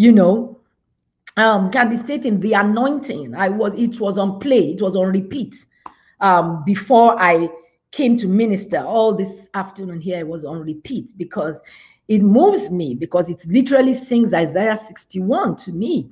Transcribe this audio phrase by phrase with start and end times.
[0.00, 0.58] you know,
[1.36, 3.34] um, can be stating the anointing.
[3.34, 5.64] I was, it was on play, it was on repeat
[6.20, 7.50] um, before I
[7.92, 8.78] came to minister.
[8.78, 11.60] All this afternoon here, it was on repeat because
[12.08, 16.10] it moves me because it literally sings Isaiah 61 to me.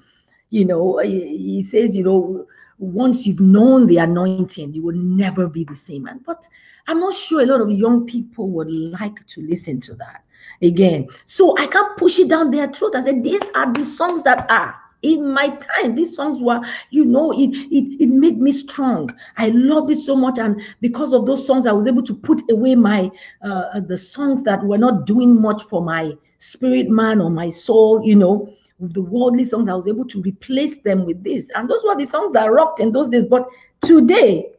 [0.50, 2.46] You know, he says, you know,
[2.79, 6.07] once you've known the anointing, you will never be the same.
[6.07, 6.46] And but
[6.86, 10.25] I'm not sure a lot of young people would like to listen to that
[10.62, 11.09] again.
[11.27, 12.96] So I can't push it down their throat.
[12.96, 15.95] I said, these are the songs that are in my time.
[15.95, 16.60] These songs were
[16.91, 19.14] you know it it it made me strong.
[19.36, 20.38] I loved it so much.
[20.38, 23.10] And because of those songs i was able to put away my
[23.42, 28.00] uh the songs that were not doing much for my spirit man or my soul
[28.05, 29.69] you know the worldly songs.
[29.69, 31.48] I was able to replace them with this.
[31.55, 33.27] And those were the songs that rocked in those days.
[33.27, 33.48] But
[33.83, 34.52] today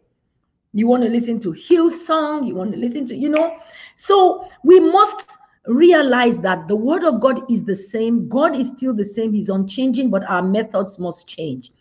[0.73, 3.57] you want to listen to Hillsong you want to listen to you know.
[3.95, 5.37] So we must
[5.69, 8.27] realize that the word of God is the same.
[8.27, 9.33] God is still the same.
[9.33, 11.71] He's unchanging, but our methods must change.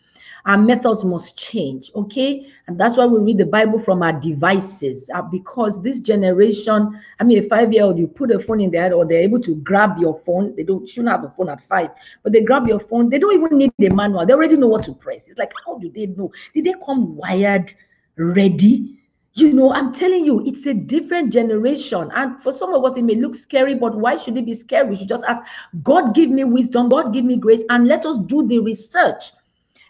[0.45, 2.49] Our methods must change, okay?
[2.67, 7.23] And that's why we read the Bible from our devices uh, because this generation, I
[7.23, 9.41] mean, a five year old, you put a phone in their head or they're able
[9.41, 10.55] to grab your phone.
[10.55, 11.89] They don't, shouldn't have a phone at five,
[12.23, 13.09] but they grab your phone.
[13.09, 14.25] They don't even need the manual.
[14.25, 15.27] They already know what to press.
[15.27, 16.31] It's like, how do they know?
[16.53, 17.73] Did they come wired,
[18.15, 18.98] ready?
[19.39, 22.09] You know, I'm telling you, it's a different generation.
[22.13, 24.89] And for some of us, it may look scary, but why should it be scary?
[24.89, 25.41] We should just ask,
[25.81, 29.31] God, give me wisdom, God, give me grace, and let us do the research.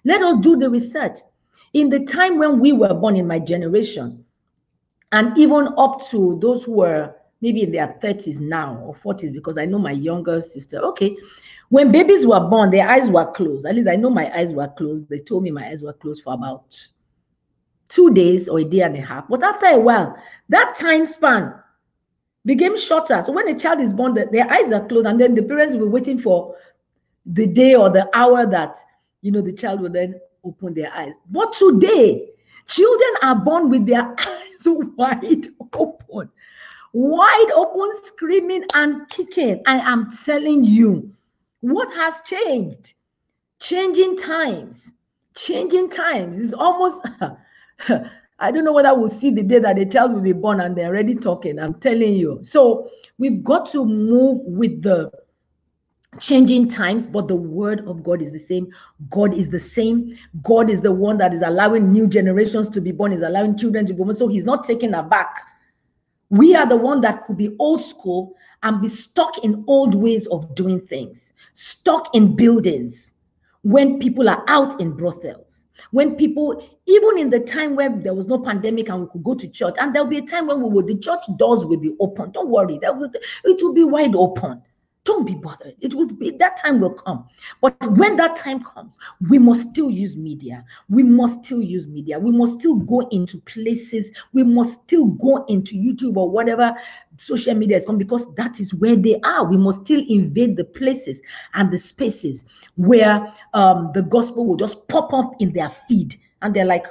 [0.06, 1.20] Let us do the research.
[1.74, 4.24] In the time when we were born in my generation,
[5.12, 9.58] and even up to those who were maybe in their 30s now or 40s, because
[9.58, 11.18] I know my younger sister, okay,
[11.70, 13.66] when babies were born, their eyes were closed.
[13.66, 15.10] At least I know my eyes were closed.
[15.10, 16.76] They told me my eyes were closed for about
[17.90, 19.28] two days or a day and a half.
[19.28, 20.16] But after a while,
[20.50, 21.54] that time span
[22.46, 23.22] became shorter.
[23.22, 25.88] So when a child is born, their eyes are closed, and then the parents will
[25.88, 26.56] be waiting for
[27.26, 28.78] the day or the hour that
[29.22, 31.14] you know the child will then open their eyes.
[31.30, 32.30] But today,
[32.68, 36.30] children are born with their eyes wide open,
[36.94, 39.62] wide open, screaming and kicking.
[39.66, 41.12] I am telling you,
[41.62, 42.94] what has changed?
[43.60, 44.94] Changing times,
[45.36, 47.06] changing times is almost
[48.40, 50.76] I don't know whether we'll see the day that the child will be born and
[50.76, 51.60] they're already talking.
[51.60, 52.40] I'm telling you.
[52.42, 55.12] So we've got to move with the
[56.20, 58.74] changing times, but the word of God is the same.
[59.10, 60.18] God is the same.
[60.42, 63.86] God is the one that is allowing new generations to be born, is allowing children
[63.88, 64.16] to be born.
[64.16, 65.36] So he's not taking aback.
[66.30, 70.28] We are the one that could be old school and be stuck in old ways
[70.28, 73.14] of doing things, stuck in buildings
[73.64, 75.49] when people are out in brothels
[75.92, 79.36] when people even in the time where there was no pandemic and we could go
[79.36, 81.96] to church and there'll be a time when we will the church doors will be
[82.00, 82.32] open.
[82.32, 82.78] Don't worry.
[82.82, 83.12] That will
[83.44, 84.62] it will be wide open
[85.06, 85.76] don't be bothered.
[85.82, 87.26] It will be that time will come.
[87.62, 88.98] But when that time comes,
[89.30, 90.64] we must still use media.
[90.90, 92.20] We must still use media.
[92.20, 94.12] We must still go into places.
[94.34, 96.76] We must still go into YouTube or whatever
[97.18, 99.46] social media is come because that is where they are.
[99.46, 101.22] We must still invade the places
[101.54, 102.46] and the spaces
[102.76, 106.20] where um, the gospel will just pop up in their feed.
[106.42, 106.86] And they're like,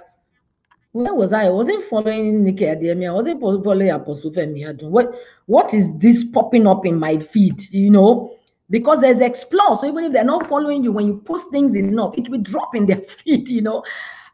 [0.98, 1.46] where was I?
[1.46, 3.08] I wasn't following Nikki Adeyemi.
[3.08, 4.82] I wasn't following Apostle Femi.
[4.82, 5.14] What
[5.46, 7.70] what is this popping up in my feed?
[7.70, 8.34] You know,
[8.68, 9.76] because there's explore.
[9.76, 12.74] So even if they're not following you, when you post things enough, it will drop
[12.74, 13.48] in their feed.
[13.48, 13.84] You know,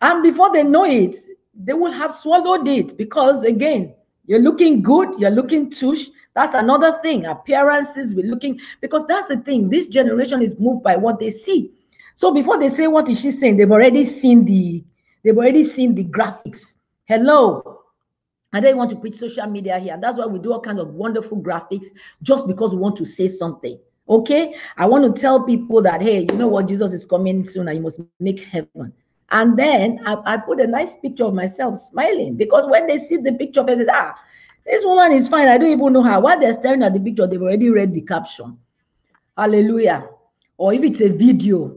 [0.01, 1.17] and before they know it,
[1.55, 3.95] they will have swallowed it because again,
[4.27, 6.07] you're looking good, you're looking tush.
[6.35, 7.27] That's another thing.
[7.27, 9.69] Appearances, we're looking because that's the thing.
[9.69, 11.73] This generation is moved by what they see.
[12.17, 14.83] So before they say what is she saying, they've already seen the
[15.25, 16.77] They've already seen the graphics.
[17.07, 17.81] Hello.
[18.53, 19.99] I don't want to preach social media here.
[20.01, 21.87] That's why we do all kinds of wonderful graphics
[22.23, 23.79] just because we want to say something.
[24.09, 24.55] Okay.
[24.77, 26.69] I want to tell people that, hey, you know what?
[26.69, 28.93] Jesus is coming soon and you must make heaven.
[29.31, 33.17] And then I, I put a nice picture of myself smiling because when they see
[33.17, 34.15] the picture, they say, ah,
[34.67, 35.49] this woman is fine.
[35.49, 36.21] I don't even know her.
[36.21, 38.59] While they're staring at the picture, they've already read the caption.
[39.37, 40.07] Hallelujah.
[40.59, 41.77] Or if it's a video.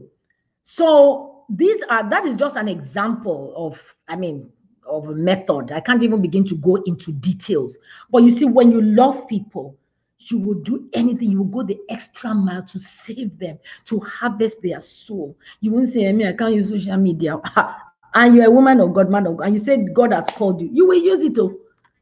[0.62, 4.50] So these are that is just an example of i mean
[4.88, 5.70] of a method.
[5.70, 7.76] I can't even begin to go into details.
[8.10, 9.76] But you see when you love people
[10.20, 11.30] you will do anything.
[11.30, 15.36] You will go the extra mile to save them to harvest their soul.
[15.60, 17.40] You won't say I mean, i can't use social media.
[18.14, 20.60] And you're a woman of god man of god and you said god has called
[20.60, 20.70] you.
[20.72, 21.56] You will use it oh.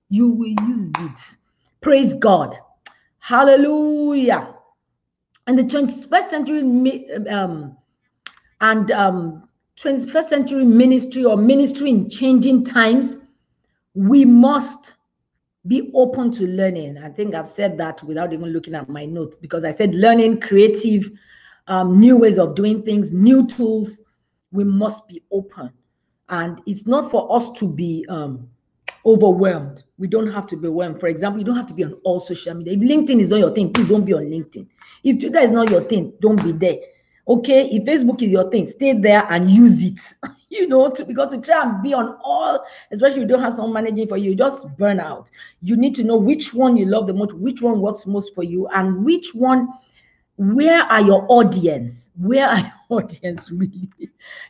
[0.08, 1.37] You will use it.
[1.81, 2.56] Praise god.
[3.19, 4.54] Hallelujah.
[5.48, 7.76] And the 21st century um,
[8.61, 13.19] and um, 21st century ministry or ministry in changing times,
[13.94, 14.94] we must
[15.67, 16.99] be open to learning.
[16.99, 20.41] I think I've said that without even looking at my notes because I said learning
[20.41, 21.11] creative
[21.69, 24.00] um, new ways of doing things, new tools.
[24.53, 25.70] We must be open.
[26.29, 28.49] And it's not for us to be um,
[29.05, 29.85] overwhelmed.
[29.99, 31.00] We don't have to be overwhelmed.
[31.00, 32.75] For example, you don't have to be on all social media.
[32.75, 34.67] If LinkedIn is not your thing, please don't be on LinkedIn.
[35.05, 36.79] If Twitter is not your thing, don't be there.
[37.28, 40.00] Okay, if Facebook is your thing, stay there and use it.
[40.49, 43.73] you know, to, because to try and be on all, especially you don't have someone
[43.84, 45.31] managing for you, you just burn out.
[45.61, 48.44] You need to know which one you love the most, which one works most for
[48.44, 49.69] you, and which one
[50.37, 52.58] where are your audience where are
[52.88, 53.88] your audience really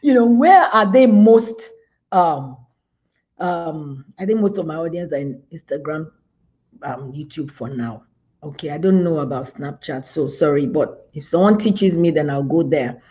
[0.03, 1.73] you know where are they most
[2.13, 2.57] um
[3.39, 6.11] um i think most of my audience are in instagram
[6.83, 8.03] um youtube for now
[8.47, 12.43] okay i don't know about snapchat so sorry but if someone teaches me then i'll
[12.43, 13.03] go there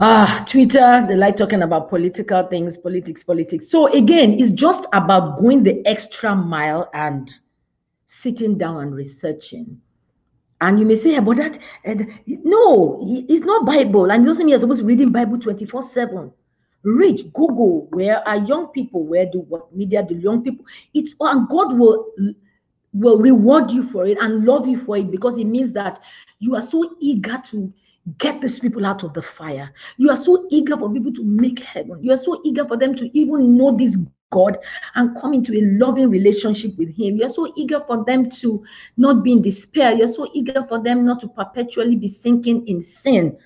[0.00, 5.38] ah twitter they like talking about political things politics politics so again it's just about
[5.38, 7.30] going the extra mile and
[8.06, 9.80] sitting down and researching
[10.60, 11.94] and you may say, but that, uh,
[12.26, 14.10] no, it's not Bible.
[14.10, 16.30] And it doesn't mean you're supposed to reading Bible 24 7.
[16.82, 19.04] Read, Google, where are young people?
[19.04, 20.64] Where do what media do young people?
[20.94, 22.06] It's and God will
[22.92, 26.00] will reward you for it and love you for it because it means that
[26.38, 27.72] you are so eager to
[28.18, 29.72] get these people out of the fire.
[29.96, 32.02] You are so eager for people to make heaven.
[32.02, 33.96] You are so eager for them to even know this
[34.30, 34.58] God
[34.94, 37.16] and come into a loving relationship with Him.
[37.16, 38.64] You're so eager for them to
[38.96, 39.92] not be in despair.
[39.92, 43.36] You're so eager for them not to perpetually be sinking in sin.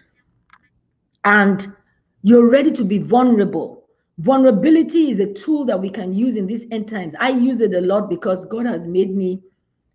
[1.25, 1.75] And
[2.23, 3.84] you're ready to be vulnerable.
[4.19, 7.15] Vulnerability is a tool that we can use in these end times.
[7.19, 9.43] I use it a lot because God has made me,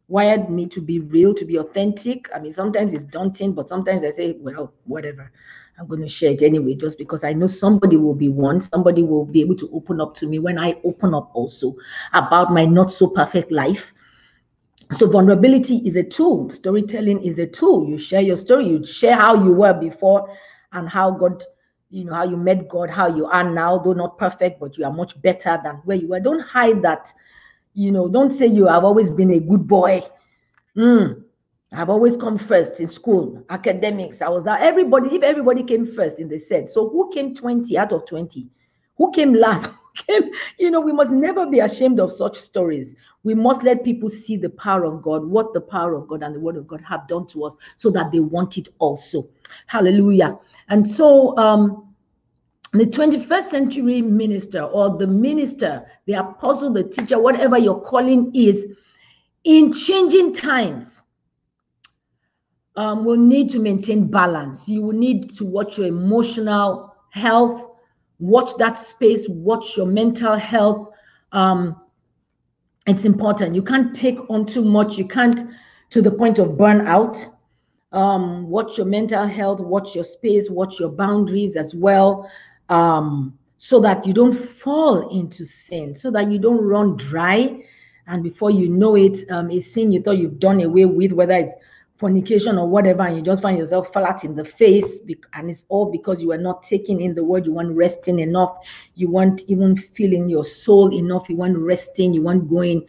[0.10, 2.30] wired me to be real, to be authentic.
[2.36, 5.32] I mean, sometimes it's daunting, but sometimes I say, well, whatever.
[5.80, 9.02] I'm going to share it anyway, just because I know somebody will be one, somebody
[9.02, 11.74] will be able to open up to me when I open up also
[12.14, 13.94] about my not so perfect life.
[14.96, 17.88] So, vulnerability is a tool, storytelling is a tool.
[17.88, 20.36] You share your story, you share how you were before
[20.74, 21.44] and how God,
[21.90, 24.86] you know, how you met God, how you are now, though not perfect, but you
[24.86, 26.20] are much better than where you were.
[26.20, 27.12] Don't hide that,
[27.74, 30.02] you know, don't say you have always been a good boy.
[30.78, 31.24] Mm
[31.72, 34.22] I've always come first in school, academics.
[34.22, 36.70] I was that everybody, if everybody came first in the set.
[36.70, 38.48] So who came 20 out of 20?
[38.98, 39.70] Who came last?
[40.08, 42.96] Came, you know, we must never be ashamed of such stories.
[43.24, 46.34] We must let people see the power of God, what the power of God and
[46.34, 49.28] the word of God have done to us, so that they want it also.
[49.66, 50.38] Hallelujah.
[50.70, 51.86] And so um
[52.72, 58.66] the 21st century minister or the minister, the apostle, the teacher, whatever your calling is,
[59.44, 61.04] in changing times
[62.76, 64.68] um, will need to maintain balance.
[64.68, 67.72] You will need to watch your emotional health,
[68.20, 70.90] watch that space, watch your mental health.
[71.32, 71.82] Um,
[72.86, 73.56] it's important.
[73.56, 74.98] You can't take on too much.
[74.98, 75.50] You can't
[75.90, 77.18] to the point of burnout.
[77.92, 82.30] Um, watch your mental health, watch your space, watch your boundaries as well,
[82.70, 87.64] um, so that you don't fall into sin, so that you don't run dry.
[88.08, 91.34] And before you know it, um, a sin you thought you've done away with, whether
[91.34, 91.54] it's
[91.98, 95.00] fornication or whatever, and you just find yourself flat in the face,
[95.34, 98.58] and it's all because you are not taking in the word, you weren't resting enough,
[98.96, 102.86] you weren't even feeling your soul enough, you weren't resting, you weren't going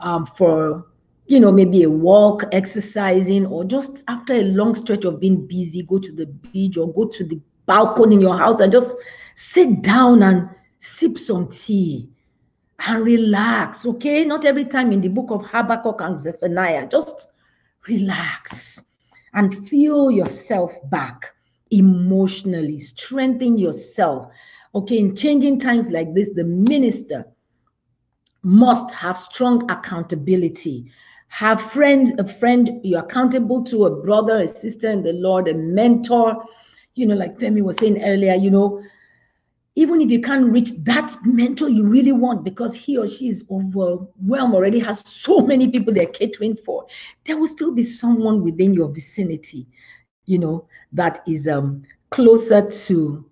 [0.00, 0.86] um, for,
[1.26, 5.82] you know, maybe a walk, exercising, or just after a long stretch of being busy,
[5.82, 8.94] go to the beach or go to the balcony in your house and just
[9.34, 12.08] sit down and sip some tea
[12.86, 13.86] and relax.
[13.86, 17.28] Okay, not every time in the book of Habakkuk and Zephaniah, just
[17.88, 18.82] relax
[19.32, 21.34] and feel yourself back
[21.70, 24.30] emotionally, strengthen yourself.
[24.74, 27.24] Okay, in changing times like this, the minister
[28.42, 30.90] must have strong accountability.
[31.28, 35.54] Have friends, a friend you're accountable to, a brother, a sister in the Lord, a
[35.54, 36.44] mentor.
[36.94, 38.80] You know, like Femi was saying earlier, you know,
[39.76, 43.44] even if you can't reach that mentor you really want because he or she is
[43.50, 46.86] overwhelmed already has so many people they're catering for
[47.24, 49.66] there will still be someone within your vicinity
[50.26, 53.24] you know that is um closer to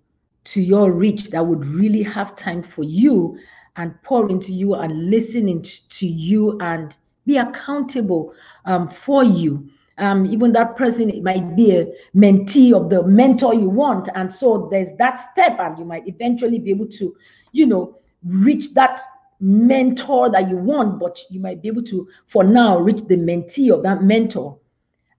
[0.43, 3.37] to your reach that would really have time for you
[3.77, 8.33] and pour into you and listening to you and be accountable
[8.65, 13.69] um, for you um, even that person might be a mentee of the mentor you
[13.69, 14.09] want.
[14.15, 17.15] And so there's that step, and you might eventually be able to,
[17.51, 18.99] you know, reach that
[19.39, 23.71] mentor that you want, but you might be able to, for now, reach the mentee
[23.71, 24.57] of that mentor.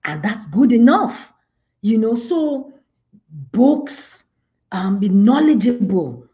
[0.04, 1.32] And that's good enough,
[1.82, 2.14] you know.
[2.14, 2.73] So,
[3.52, 4.25] books,
[4.73, 6.26] um, be knowledgeable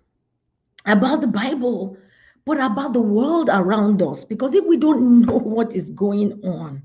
[0.87, 1.97] about the Bible,
[2.45, 4.25] but about the world around us.
[4.25, 6.83] Because if we don't know what is going on,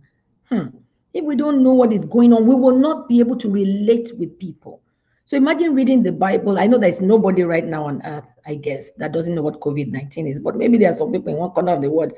[0.50, 0.68] hmm,
[1.14, 4.12] if we don't know what is going on, we will not be able to relate
[4.18, 4.82] with people.
[5.28, 6.60] So imagine reading the Bible.
[6.60, 9.92] I know there's nobody right now on earth, I guess, that doesn't know what COVID
[9.92, 12.14] 19 is, but maybe there are some people in one corner of the world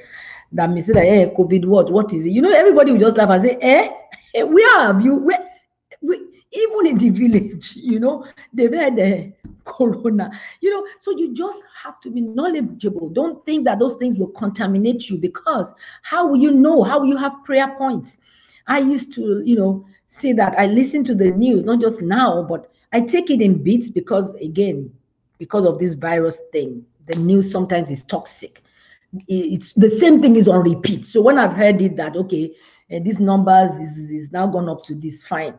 [0.51, 1.89] that may say that, hey, COVID, what?
[1.89, 2.32] What is it?
[2.32, 5.15] You know, everybody will just laugh and say, eh, where have you?
[5.15, 5.39] Where?
[6.01, 6.20] We,
[6.51, 9.32] even in the village, you know, they've had the
[9.67, 10.31] corona,
[10.62, 13.09] you know, so you just have to be knowledgeable.
[13.09, 15.71] Don't think that those things will contaminate you because
[16.01, 16.83] how will you know?
[16.83, 18.17] How will you have prayer points?
[18.67, 22.41] I used to, you know, say that I listen to the news, not just now,
[22.43, 24.91] but I take it in bits because, again,
[25.38, 28.63] because of this virus thing, the news sometimes is toxic.
[29.27, 31.05] It's the same thing is on repeat.
[31.05, 32.53] So when I've heard it that okay,
[32.93, 35.57] uh, these numbers is, is now gone up to this, fine.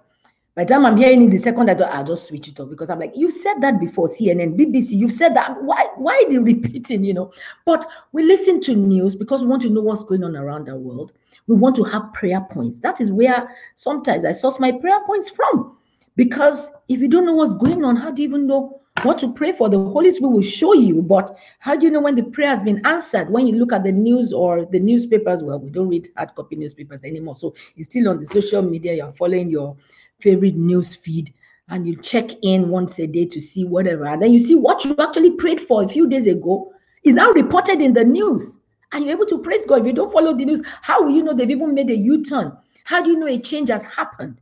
[0.58, 2.68] By the time I'm hearing it the second, I thought I'll just switch it off
[2.68, 5.62] because I'm like, you said that before, CNN, BBC, you've said that.
[5.62, 7.30] Why, why the repeating, you know?
[7.64, 10.74] But we listen to news because we want to know what's going on around our
[10.74, 11.12] world.
[11.46, 12.80] We want to have prayer points.
[12.80, 15.76] That is where sometimes I source my prayer points from.
[16.16, 19.32] Because if you don't know what's going on, how do you even know what to
[19.32, 19.68] pray for?
[19.68, 21.02] The Holy Spirit will show you.
[21.02, 23.30] But how do you know when the prayer has been answered?
[23.30, 26.56] When you look at the news or the newspapers, well, we don't read hard copy
[26.56, 27.36] newspapers anymore.
[27.36, 28.94] So it's still on the social media.
[28.94, 29.76] You're following your
[30.20, 31.32] favorite news feed
[31.68, 34.06] and you check in once a day to see whatever.
[34.06, 36.72] And then you see what you actually prayed for a few days ago
[37.04, 38.56] is now reported in the news.
[38.92, 39.80] And you're able to praise God.
[39.80, 42.24] If you don't follow the news, how will you know they've even made a U
[42.24, 42.56] turn?
[42.84, 44.40] How do you know a change has happened?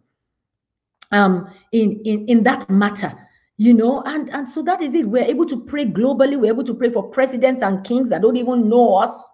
[1.12, 3.12] um, in, in, in that matter
[3.58, 6.64] you know and and so that is it we're able to pray globally we're able
[6.64, 9.28] to pray for presidents and kings that don't even know us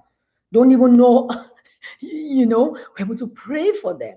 [0.53, 1.29] don't even know
[2.01, 4.17] you know we're able to pray for them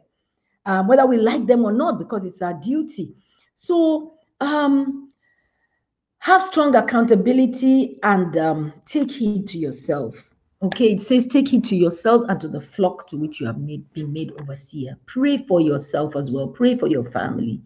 [0.66, 3.14] um, whether we like them or not because it's our duty
[3.54, 5.12] so um
[6.20, 10.16] have strong accountability and um, take heed to yourself
[10.66, 13.60] Okay, it says, take heed to yourself and to the flock to which you have
[13.60, 14.98] made, been made overseer.
[15.06, 16.48] Pray for yourself as well.
[16.48, 17.62] Pray for your family.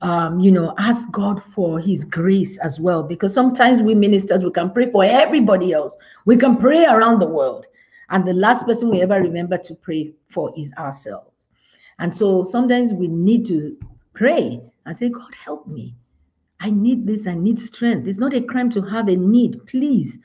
[0.00, 4.50] Um, you know, ask God for His grace as well, because sometimes we ministers we
[4.50, 5.94] can pray for everybody else.
[6.24, 7.66] We can pray around the world,
[8.08, 11.29] and the last person we ever remember to pray for is ourselves.
[12.00, 13.76] And so sometimes we need to
[14.14, 15.94] pray and say, God, help me.
[16.58, 17.26] I need this.
[17.26, 18.08] I need strength.
[18.08, 19.64] It's not a crime to have a need.
[19.66, 20.18] Please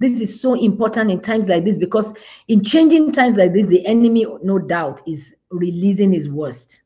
[0.00, 2.14] this is so important in times like this because
[2.48, 6.82] in changing times like this, the enemy, no doubt, is releasing his worst.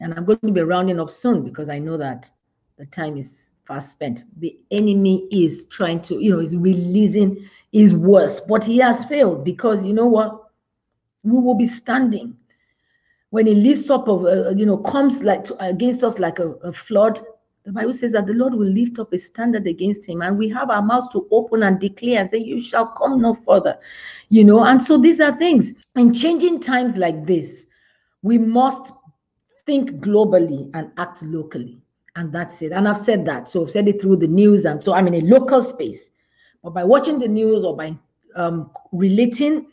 [0.00, 2.30] And I'm going to be rounding up soon because I know that
[2.78, 4.24] the time is fast spent.
[4.38, 9.44] The enemy is trying to, you know, is releasing his worst, but he has failed
[9.44, 10.44] because you know what?
[11.24, 12.34] We will be standing
[13.30, 16.50] when he lifts up of, uh, you know, comes like to, against us like a,
[16.62, 17.20] a flood
[17.68, 20.48] the Bible says that the Lord will lift up a standard against him, and we
[20.48, 23.78] have our mouths to open and declare and say, You shall come no further.
[24.30, 25.74] You know, and so these are things.
[25.94, 27.66] In changing times like this,
[28.22, 28.92] we must
[29.66, 31.76] think globally and act locally.
[32.16, 32.72] And that's it.
[32.72, 33.48] And I've said that.
[33.48, 34.64] So I've said it through the news.
[34.64, 36.10] And so I'm in a local space.
[36.64, 37.94] But by watching the news or by
[38.34, 39.66] um, relating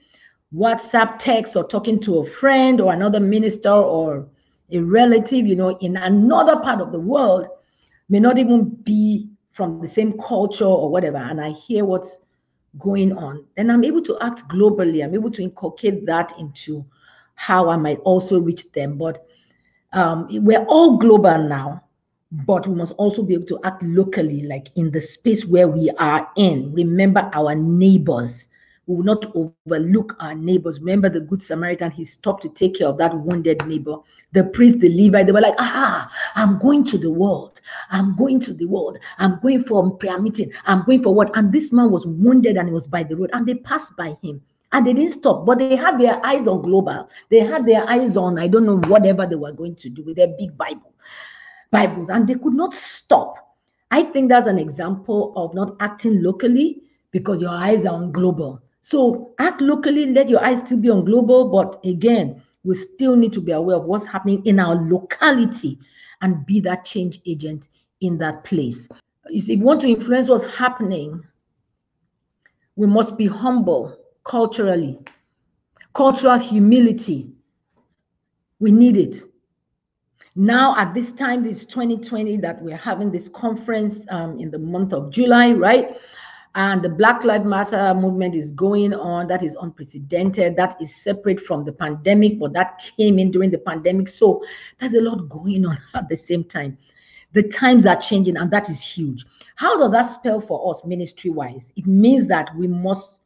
[0.54, 4.28] WhatsApp text or talking to a friend or another minister or
[4.72, 7.48] a relative, you know, in another part of the world,
[8.10, 12.20] may not even be from the same culture or whatever, and I hear what's
[12.80, 15.04] going on, then I'm able to act globally.
[15.04, 16.86] I'm able to inculcate that into
[17.36, 18.98] how I might also reach them.
[18.98, 19.26] But
[19.94, 21.84] um, we're all global now,
[22.32, 25.90] but we must also be able to act locally, like in the space where we
[25.92, 26.74] are in.
[26.74, 28.50] Remember our neighbors
[28.88, 30.80] we will not overlook our neighbors.
[30.80, 33.98] Remember the Good Samaritan, he stopped to take care of that wounded neighbor.
[34.34, 37.62] The priest, the Levite, they were like, ah, I'm going to the world.
[37.90, 39.00] I'm going to the world.
[39.18, 40.52] I'm going for a prayer meeting.
[40.66, 41.36] I'm going for what?
[41.36, 43.32] And this man was wounded and he was by the road.
[43.34, 44.42] And they passed by him.
[44.72, 47.10] And they didn't stop, but they had their eyes on global.
[47.30, 50.18] They had their eyes on, I don't know, whatever they were going to do with
[50.18, 50.94] their big Bible,
[51.72, 53.36] Bibles, and they could not stop.
[53.92, 58.62] I think that's an example of not acting locally because your eyes are on global.
[58.86, 63.34] So act locally, let your eyes still be on global, but again, we still need
[63.34, 65.80] to be aware of what's happening in our locality
[66.22, 67.70] and be that change agent
[68.02, 68.88] in that place.
[69.26, 71.24] If you want to influence what's happening,
[72.76, 75.00] we must be humble culturally,
[75.96, 77.32] cultural humility.
[78.60, 79.24] We need it.
[80.36, 84.94] Now, at this time, this 2020, that we're having this conference um, in the month
[84.94, 85.98] of July, right?
[86.56, 89.28] And the Black Lives Matter movement is going on.
[89.28, 90.56] That is unprecedented.
[90.56, 94.08] That is separate from the pandemic, but that came in during the pandemic.
[94.08, 94.42] So
[94.80, 96.78] there's a lot going on at the same time.
[97.34, 99.26] The times are changing, and that is huge.
[99.56, 101.74] How does that spell for us ministry wise?
[101.76, 103.20] It means that we must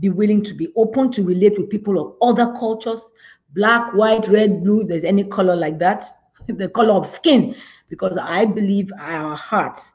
[0.00, 3.08] be willing to be open to relate with people of other cultures,
[3.54, 6.18] black, white, red, blue, there's any color like that,
[6.48, 7.54] the color of skin,
[7.88, 9.92] because I believe our hearts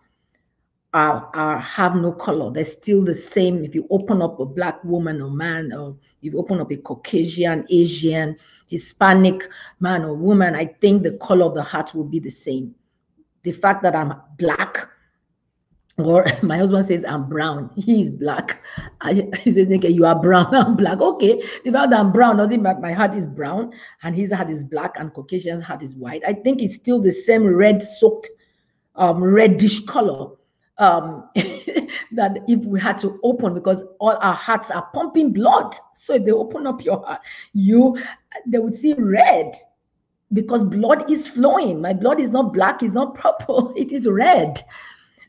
[0.93, 2.51] are, are have no color.
[2.51, 3.63] They're still the same.
[3.63, 7.65] If you open up a black woman or man, or you open up a Caucasian,
[7.69, 8.35] Asian,
[8.67, 12.75] Hispanic man or woman, I think the color of the heart will be the same.
[13.43, 14.89] The fact that I'm black,
[15.97, 18.61] or my husband says I'm brown, he black.
[19.01, 20.99] I, he says, okay, you are brown, I'm black.
[20.99, 23.71] Okay, the fact that I'm brown doesn't mean my heart is brown
[24.03, 26.23] and his heart is black and Caucasian's heart is white.
[26.27, 28.29] I think it's still the same red soaked,
[28.95, 30.35] um, reddish color
[30.77, 31.29] um,
[32.11, 35.75] that if we had to open because all our hearts are pumping blood.
[35.95, 37.21] So if they open up your heart,
[37.53, 37.97] you
[38.47, 39.55] they would see red
[40.33, 41.81] because blood is flowing.
[41.81, 44.59] My blood is not black, it's not purple, it is red.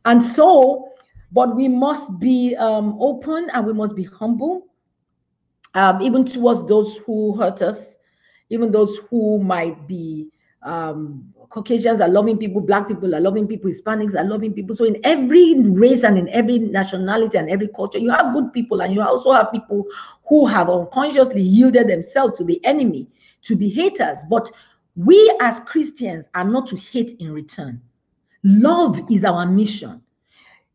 [0.04, 0.88] And so,
[1.32, 4.66] but we must be um, open and we must be humble,
[5.74, 7.96] um, even towards those who hurt us,
[8.50, 10.28] even those who might be
[10.62, 14.74] um, Caucasians are loving people, Black people are loving people, Hispanics are loving people.
[14.74, 18.80] So in every race and in every nationality and every culture, you have good people,
[18.80, 19.86] and you also have people
[20.26, 23.06] who have unconsciously yielded themselves to the enemy
[23.42, 24.18] to be haters.
[24.30, 24.50] But
[24.96, 27.80] we as Christians are not to hate in return.
[28.44, 30.02] Love is our mission.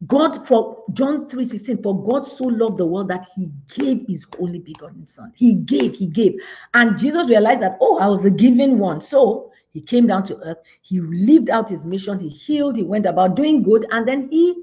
[0.05, 4.59] God for John 3:16, for God so loved the world that he gave his only
[4.59, 5.33] begotten son.
[5.35, 6.35] He gave, he gave.
[6.75, 9.01] And Jesus realized that, oh, I was the given one.
[9.01, 10.57] So he came down to earth.
[10.81, 12.19] He lived out his mission.
[12.19, 12.75] He healed.
[12.75, 13.85] He went about doing good.
[13.91, 14.55] And then he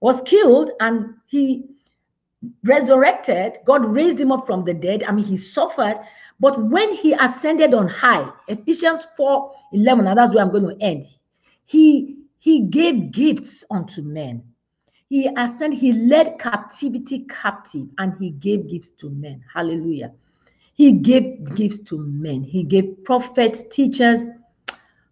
[0.00, 1.66] was killed and he
[2.64, 3.58] resurrected.
[3.64, 5.04] God raised him up from the dead.
[5.04, 6.00] I mean, he suffered.
[6.40, 10.84] But when he ascended on high, Ephesians 4 11, and that's where I'm going to
[10.84, 11.06] end.
[11.66, 14.42] He he gave gifts unto men.
[15.10, 19.44] He ascended, he led captivity captive, and he gave gifts to men.
[19.52, 20.12] Hallelujah.
[20.80, 22.42] He gave gifts to men.
[22.42, 24.26] He gave prophets, teachers,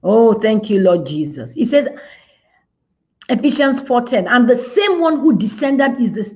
[0.03, 1.53] Oh, thank you, Lord Jesus.
[1.53, 1.87] He says,
[3.29, 6.35] Ephesians 4:10, and the same one who descended is this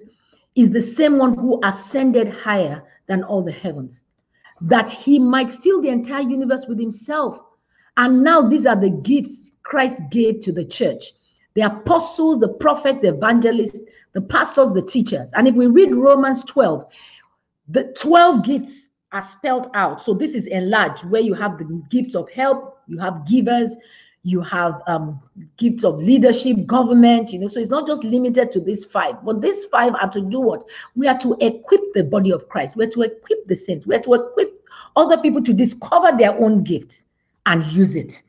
[0.55, 4.05] is the same one who ascended higher than all the heavens,
[4.61, 7.41] that he might fill the entire universe with himself.
[7.97, 11.15] And now these are the gifts Christ gave to the church
[11.55, 13.81] the apostles, the prophets, the evangelists,
[14.13, 15.33] the pastors, the teachers.
[15.33, 16.85] And if we read Romans 12,
[17.71, 20.01] the 12 gifts are spelled out.
[20.01, 23.77] So this is enlarged, where you have the gifts of help, you have givers,
[24.25, 25.21] you have um,
[25.57, 27.49] gifts of leadership, government, you know.
[27.49, 30.65] So it's not just limited to these five, but these five are to do what?
[30.95, 32.77] We are to equip the body of Christ.
[32.77, 33.87] We're to equip the saints.
[33.87, 34.65] We're to equip
[34.97, 37.05] other people to discover their own gifts
[37.47, 38.23] and use it.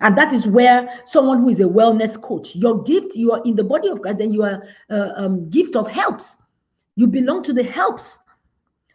[0.00, 3.56] And that is where someone who is a wellness coach, your gift, you are in
[3.56, 6.38] the body of Christ, then you are uh, um, gift of helps.
[6.96, 8.19] You belong to the helps.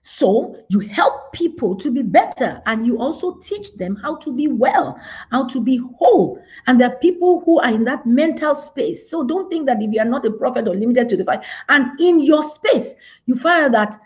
[0.08, 4.48] So you help people to be better and you also teach them how to be
[4.48, 5.00] well,
[5.32, 6.40] how to be whole.
[6.68, 9.10] And there are people who are in that mental space.
[9.10, 11.44] So don't think that if you are not a prophet or limited to the five,
[11.70, 12.94] and in your space,
[13.26, 14.00] you find that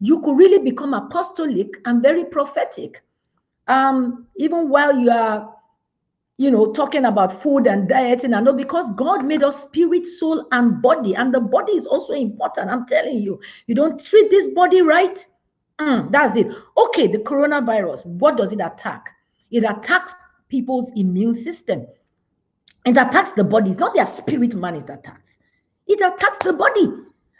[0.00, 3.02] you could really become apostolic and very prophetic.
[3.68, 5.54] Um, even while you are
[6.38, 10.48] you know, talking about food and dieting and all because God made us spirit, soul,
[10.50, 12.70] and body, and the body is also important.
[12.70, 15.24] I'm telling you, you don't treat this body right,
[15.82, 16.46] Mm, that's it.
[16.76, 19.08] Okay, the coronavirus, what does it attack?
[19.50, 20.14] It attacks
[20.48, 21.86] people's immune system.
[22.86, 23.70] It attacks the body.
[23.70, 25.38] It's not their spirit man it attacks.
[25.88, 26.88] It attacks the body.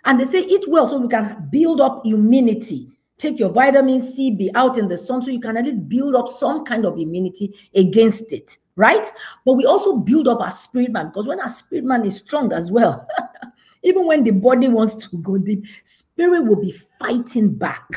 [0.04, 2.90] And they say eat well so we can build up immunity.
[3.18, 6.16] Take your vitamin C, be out in the sun so you can at least build
[6.16, 9.06] up some kind of immunity against it, right?
[9.44, 12.52] But we also build up our spirit man because when our spirit man is strong
[12.52, 13.06] as well,
[13.84, 17.88] even when the body wants to go, the spirit will be fighting back.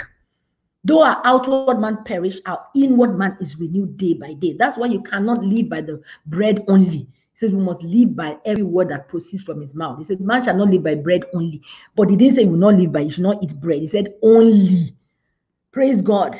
[0.86, 4.54] Though our outward man perish, our inward man is renewed day by day.
[4.54, 7.00] That's why you cannot live by the bread only.
[7.00, 9.98] He says we must live by every word that proceeds from his mouth.
[9.98, 11.63] He said, Man shall not live by bread only.
[11.95, 13.80] But he didn't say we will not live by, you should not eat bread.
[13.80, 14.95] He said only.
[15.71, 16.39] Praise God.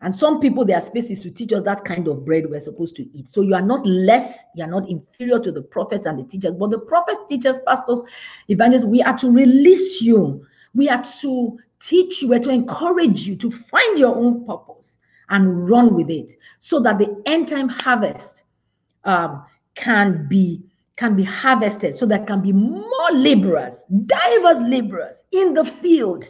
[0.00, 2.94] And some people, their space is to teach us that kind of bread we're supposed
[2.96, 3.28] to eat.
[3.28, 6.54] So you are not less, you are not inferior to the prophets and the teachers,
[6.54, 8.00] but the prophets, teachers, pastors,
[8.48, 10.46] evangelists, we are to release you.
[10.74, 14.98] We are to teach you, or to encourage you to find your own purpose
[15.30, 18.44] and run with it so that the end time harvest
[19.04, 19.44] um,
[19.74, 20.62] can be
[20.96, 26.24] can be harvested so there can be more laborers diverse laborers in the field.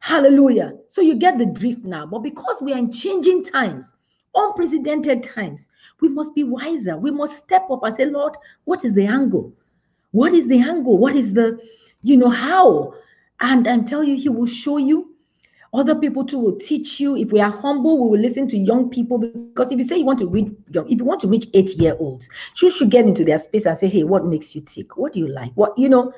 [0.00, 0.72] Hallelujah.
[0.88, 3.86] So you get the drift now but because we are in changing times
[4.34, 5.68] unprecedented times
[6.00, 6.96] we must be wiser.
[6.96, 8.34] We must step up and say lord
[8.64, 9.52] what is the angle?
[10.10, 10.98] What is the angle?
[10.98, 11.60] What is the
[12.02, 12.94] you know how
[13.40, 15.14] and I'm telling you, he will show you
[15.74, 17.16] Other people too will teach you.
[17.16, 19.18] If we are humble, we will listen to young people.
[19.18, 22.16] Because if you say you want to read young, if you want to reach eight-year-olds,
[22.50, 24.96] you should get into their space and say, "Hey, what makes you tick?
[24.96, 25.52] What do you like?
[25.54, 26.12] What you know?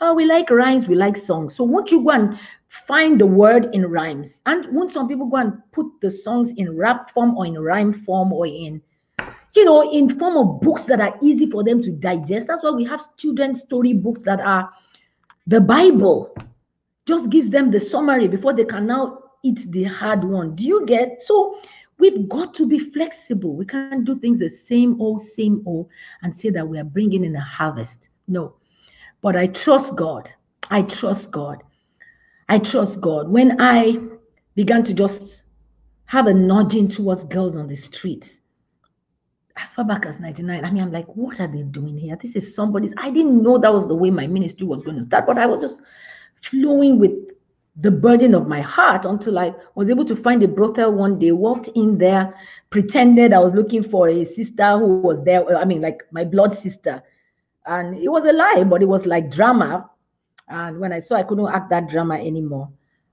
[0.00, 1.54] Oh, we like rhymes, we like songs.
[1.54, 4.42] So won't you go and find the word in rhymes?
[4.46, 7.92] And won't some people go and put the songs in rap form or in rhyme
[7.92, 8.82] form or in
[9.54, 12.46] you know, in form of books that are easy for them to digest.
[12.48, 14.70] That's why we have children's story books that are
[15.46, 16.34] the Bible.
[17.06, 20.54] Just gives them the summary before they can now eat the hard one.
[20.54, 21.20] Do you get?
[21.20, 21.60] So
[21.98, 23.54] we've got to be flexible.
[23.54, 25.88] We can't do things the same old, same old,
[26.22, 28.08] and say that we are bringing in a harvest.
[28.26, 28.56] No.
[29.20, 30.32] But I trust God.
[30.70, 31.62] I trust God.
[32.48, 33.28] I trust God.
[33.28, 34.00] When I
[34.54, 35.42] began to just
[36.06, 38.40] have a nudging towards girls on the street,
[39.56, 42.18] as far back as 99, I mean, I'm like, what are they doing here?
[42.20, 42.92] This is somebody's.
[42.96, 45.46] I didn't know that was the way my ministry was going to start, but I
[45.46, 45.80] was just
[46.44, 47.12] flowing with
[47.76, 51.32] the burden of my heart until I was able to find a brothel one day,
[51.32, 52.34] walked in there,
[52.70, 55.44] pretended I was looking for a sister who was there.
[55.50, 57.02] Uh, I mean, like my blood sister.
[57.66, 59.90] And it was a lie, but it was like drama.
[60.48, 62.70] And when I saw I couldn't act that drama anymore,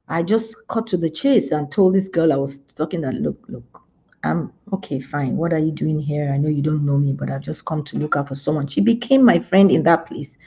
[0.07, 3.43] I just cut to the chase and told this girl I was talking that, look,
[3.47, 3.81] look,
[4.23, 5.37] I'm okay, fine.
[5.37, 6.31] What are you doing here?
[6.33, 8.67] I know you don't know me, but I've just come to look out for someone.
[8.67, 10.37] She became my friend in that place,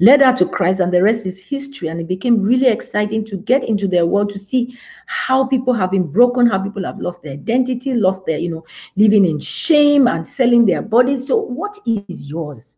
[0.00, 1.88] led her to Christ, and the rest is history.
[1.88, 5.90] And it became really exciting to get into their world to see how people have
[5.90, 8.64] been broken, how people have lost their identity, lost their, you know,
[8.96, 11.26] living in shame and selling their bodies.
[11.26, 12.76] So, what is yours?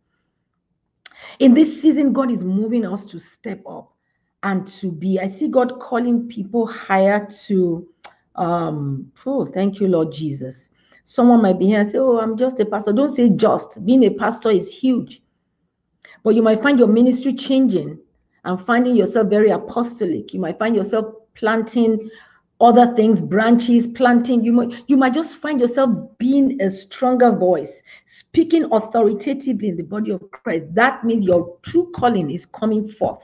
[1.38, 3.92] In this season, God is moving us to step up
[4.42, 5.18] and to be.
[5.20, 7.86] I see God calling people higher to
[8.36, 10.70] um, oh, thank you, Lord Jesus.
[11.04, 12.92] Someone might be here and say, Oh, I'm just a pastor.
[12.92, 13.84] Don't say just.
[13.84, 15.22] Being a pastor is huge.
[16.26, 18.00] But you might find your ministry changing
[18.44, 20.34] and finding yourself very apostolic.
[20.34, 22.10] You might find yourself planting
[22.60, 24.42] other things, branches, planting.
[24.42, 29.84] You might you might just find yourself being a stronger voice, speaking authoritatively in the
[29.84, 30.66] body of Christ.
[30.74, 33.22] That means your true calling is coming forth.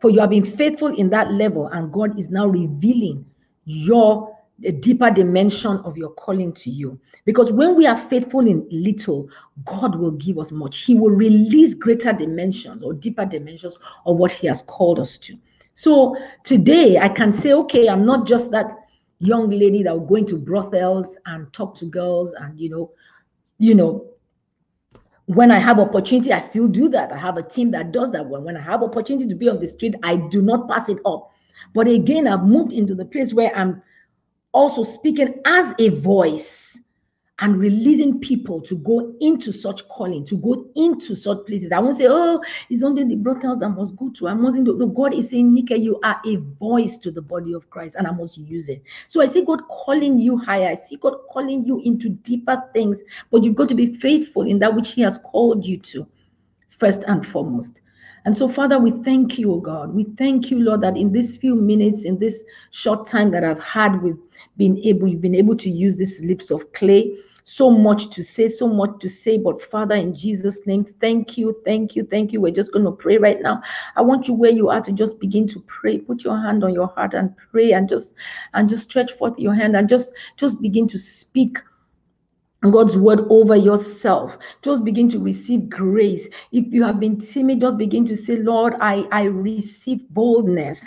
[0.00, 3.24] For you have been faithful in that level, and God is now revealing
[3.66, 6.98] your a deeper dimension of your calling to you.
[7.24, 9.28] Because when we are faithful in little,
[9.64, 10.78] God will give us much.
[10.78, 15.36] He will release greater dimensions or deeper dimensions of what He has called us to.
[15.74, 18.70] So today I can say, okay, I'm not just that
[19.18, 22.92] young lady that will go into brothels and talk to girls and you know,
[23.58, 24.06] you know,
[25.26, 27.12] when I have opportunity, I still do that.
[27.12, 28.24] I have a team that does that.
[28.24, 30.98] When, when I have opportunity to be on the street, I do not pass it
[31.04, 31.32] up.
[31.74, 33.82] But again, I've moved into the place where I'm
[34.56, 36.80] also speaking as a voice
[37.40, 41.70] and releasing people to go into such calling, to go into such places.
[41.70, 44.28] I won't say, oh, it's only the brothels I must go to.
[44.28, 44.74] I mustn't do.
[44.78, 48.06] No, God is saying, Nika, you are a voice to the body of Christ, and
[48.06, 48.82] I must use it.
[49.08, 50.68] So I see God calling you higher.
[50.68, 54.58] I see God calling you into deeper things, but you've got to be faithful in
[54.60, 56.06] that which He has called you to,
[56.78, 57.82] first and foremost.
[58.26, 59.94] And so, Father, we thank you, oh God.
[59.94, 63.62] We thank you, Lord, that in these few minutes, in this short time that I've
[63.62, 64.18] had, we've
[64.56, 67.16] been able, you've been able to use these lips of clay.
[67.44, 69.38] So much to say, so much to say.
[69.38, 72.40] But Father, in Jesus' name, thank you, thank you, thank you.
[72.40, 73.62] We're just going to pray right now.
[73.94, 75.98] I want you where you are to just begin to pray.
[75.98, 78.14] Put your hand on your heart and pray and just
[78.54, 81.58] and just stretch forth your hand and just just begin to speak
[82.70, 84.38] God's word over yourself.
[84.62, 86.28] Just begin to receive grace.
[86.52, 90.84] If you have been timid, just begin to say, Lord, I, I receive boldness.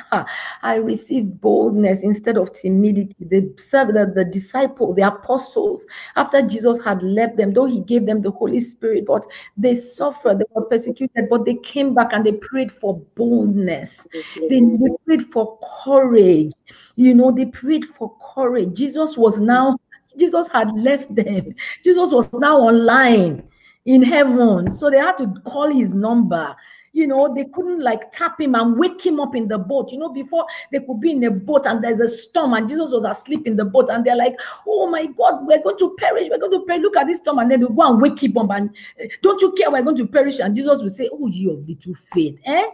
[0.63, 3.15] I receive boldness instead of timidity.
[3.19, 8.21] The, the, the disciple, the apostles, after Jesus had left them, though he gave them
[8.21, 9.25] the Holy Spirit, but
[9.57, 14.07] they suffered, they were persecuted, but they came back and they prayed for boldness.
[14.35, 16.53] They, they prayed for courage.
[16.95, 18.73] You know, they prayed for courage.
[18.73, 19.77] Jesus was now
[20.17, 21.53] Jesus had left them.
[21.83, 23.43] Jesus was now online
[23.85, 24.71] in heaven.
[24.71, 26.55] So they had to call his number.
[26.91, 29.91] You know, they couldn't like tap him and wake him up in the boat.
[29.91, 32.91] You know, before they could be in a boat and there's a storm and Jesus
[32.91, 34.35] was asleep in the boat and they're like,
[34.67, 36.27] oh my God, we're going to perish.
[36.29, 36.81] We're going to perish.
[36.81, 37.39] Look at this storm.
[37.39, 38.75] And then they go and wake him up and
[39.21, 39.69] don't you care?
[39.69, 40.39] We're going to perish.
[40.39, 42.39] And Jesus will say, oh, you of little faith.
[42.45, 42.65] Eh?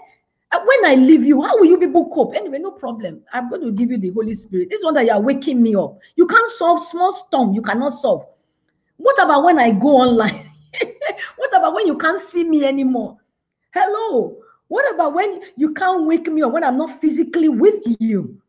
[0.55, 2.33] Uh, when I leave you, how will you people cope?
[2.33, 3.21] Anyway, no problem.
[3.33, 4.69] I'm going to give you the Holy Spirit.
[4.69, 5.99] This one that you are waking me up.
[6.15, 7.53] You can't solve small storm.
[7.53, 8.25] You cannot solve.
[8.95, 10.49] What about when I go online?
[11.35, 13.17] what about when you can't see me anymore?
[13.73, 14.37] Hello.
[14.69, 18.41] What about when you can't wake me up when I'm not physically with you?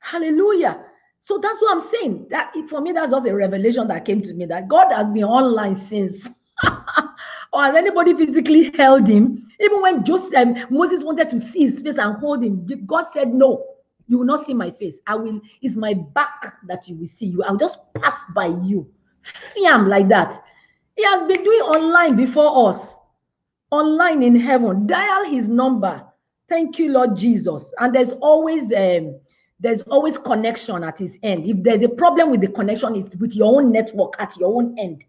[0.00, 0.84] Hallelujah.
[1.20, 2.26] So that's what I'm saying.
[2.30, 5.24] That for me, that's just a revelation that came to me that God has been
[5.24, 6.28] online since.
[7.52, 9.50] or has anybody physically held him?
[9.60, 13.34] Even when Joseph, um, Moses wanted to see his face and hold him, God said
[13.34, 13.64] no.
[14.08, 15.00] You will not see my face.
[15.06, 17.44] I will, it's my back that you will see you.
[17.44, 18.90] I'll just pass by you.
[19.54, 20.34] Fiam like that.
[20.96, 22.98] He has been doing online before us.
[23.70, 24.86] Online in heaven.
[24.86, 26.04] Dial his number.
[26.48, 27.72] Thank you, Lord Jesus.
[27.78, 29.20] And there's always um,
[29.60, 31.46] there's always connection at his end.
[31.46, 34.76] If there's a problem with the connection, it's with your own network at your own
[34.78, 35.04] end.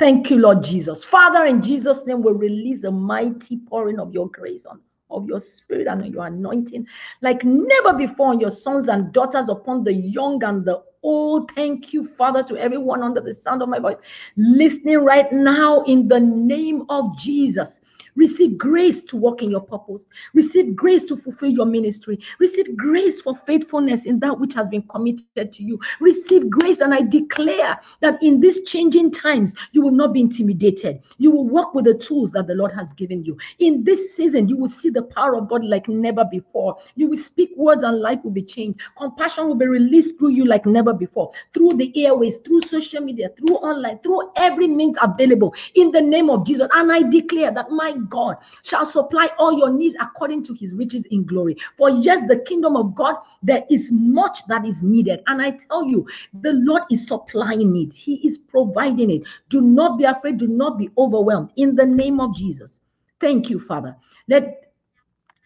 [0.00, 1.04] Thank you, Lord Jesus.
[1.04, 5.40] Father, in Jesus' name, we release a mighty pouring of your grace on of your
[5.40, 6.86] spirit and your anointing
[7.20, 11.92] like never before on your sons and daughters upon the young and the old thank
[11.92, 13.96] you father to everyone under the sound of my voice
[14.36, 17.80] listening right now in the name of jesus
[18.16, 20.06] Receive grace to walk in your purpose.
[20.34, 22.18] Receive grace to fulfill your ministry.
[22.38, 25.78] Receive grace for faithfulness in that which has been committed to you.
[26.00, 31.02] Receive grace, and I declare that in these changing times, you will not be intimidated.
[31.18, 33.36] You will walk with the tools that the Lord has given you.
[33.58, 36.76] In this season, you will see the power of God like never before.
[36.96, 38.80] You will speak words, and life will be changed.
[38.96, 43.30] Compassion will be released through you like never before, through the airways, through social media,
[43.38, 46.68] through online, through every means available in the name of Jesus.
[46.74, 51.04] And I declare that my God shall supply all your needs according to his riches
[51.06, 51.56] in glory.
[51.76, 55.20] For yes, the kingdom of God, there is much that is needed.
[55.26, 56.06] And I tell you,
[56.40, 59.22] the Lord is supplying it, He is providing it.
[59.48, 61.50] Do not be afraid, do not be overwhelmed.
[61.56, 62.80] In the name of Jesus.
[63.20, 63.96] Thank you, Father.
[64.28, 64.72] Let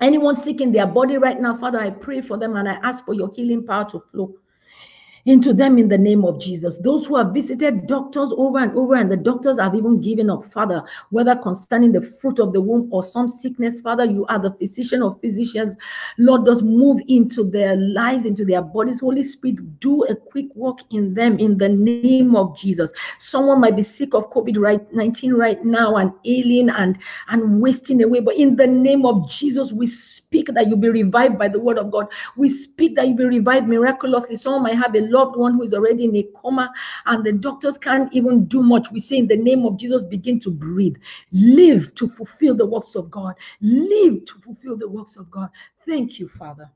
[0.01, 3.05] anyone sick in their body right now, Father, I pray for them and I ask
[3.05, 4.35] for your healing power to flow
[5.27, 6.79] into them in the name of Jesus.
[6.79, 10.53] Those who have visited doctors over and over, and the doctors have even given up,
[10.53, 14.53] Father, whether concerning the fruit of the womb or some sickness, Father, you are the
[14.53, 15.77] physician of physicians.
[16.19, 19.01] Lord, does move into their lives, into their bodies.
[19.01, 22.91] Holy Spirit, do a quick work in them in the name of Jesus.
[23.19, 28.03] Someone might be sick of COVID right 19 right now and ailing and, and wasting
[28.03, 31.61] away, but in the name of Jesus, we speak that you be revived by the
[31.61, 32.09] word of God.
[32.37, 34.37] We speak that you be revived miraculously.
[34.37, 36.72] Someone might have a loved one who is already in a coma
[37.07, 38.90] and the doctors can't even do much.
[38.90, 40.96] We say, in the name of Jesus, begin to breathe.
[41.33, 43.35] Live to fulfill the works of God.
[43.61, 45.50] Live to fulfill the works of God.
[45.87, 46.70] Thank you, Father.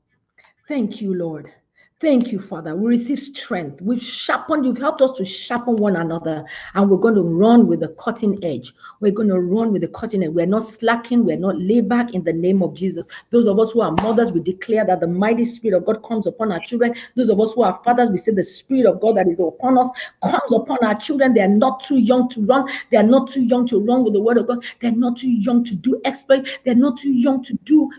[0.67, 1.53] Thank you, Lord.
[1.99, 2.77] Thank you, Father.
[2.77, 3.81] We receive strength.
[3.81, 7.81] We've sharpened, you've helped us to sharpen one another, and we're going to run with
[7.81, 8.73] the cutting edge.
[9.01, 10.29] We're going to run with the cutting edge.
[10.29, 13.05] We're not slacking, we're not laid back in the name of Jesus.
[13.31, 16.25] Those of us who are mothers, we declare that the mighty spirit of God comes
[16.25, 16.95] upon our children.
[17.17, 19.77] Those of us who are fathers, we say the spirit of God that is upon
[19.77, 19.89] us
[20.23, 21.33] comes upon our children.
[21.33, 24.13] They are not too young to run, they are not too young to run with
[24.13, 27.43] the word of God, they're not too young to do exploit, they're not too young
[27.43, 27.91] to do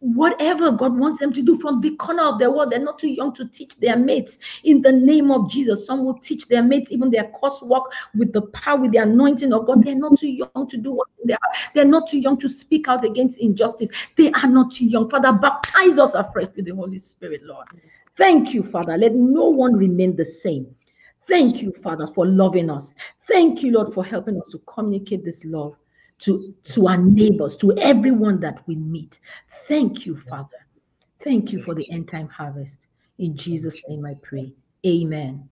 [0.00, 2.70] whatever God wants them to do from the corner of their world.
[2.70, 5.86] They're not too young to teach their mates in the name of Jesus.
[5.86, 7.84] Some will teach their mates even their coursework
[8.16, 9.82] with the power, with the anointing of God.
[9.82, 11.52] They're not too young to do what they are.
[11.74, 13.88] They're not too young to speak out against injustice.
[14.16, 15.08] They are not too young.
[15.08, 17.66] Father, baptize us afresh with the Holy Spirit, Lord.
[18.16, 18.96] Thank you, Father.
[18.96, 20.74] Let no one remain the same.
[21.26, 22.94] Thank you, Father, for loving us.
[23.26, 25.76] Thank you, Lord, for helping us to communicate this love
[26.20, 29.20] to, to our neighbors, to everyone that we meet.
[29.68, 30.66] Thank you, Father.
[31.20, 32.86] Thank you for the end time harvest.
[33.18, 34.52] In Jesus' name I pray.
[34.86, 35.44] Amen.